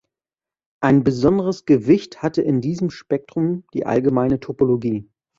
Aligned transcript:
Ein 0.81 1.03
besonderes 1.03 1.65
Gewicht 1.65 2.23
hatte 2.23 2.41
in 2.41 2.59
diesem 2.59 2.89
Spektrum 2.89 3.65
die 3.75 3.85
allgemeine 3.85 4.39
Topologie. 4.39 5.07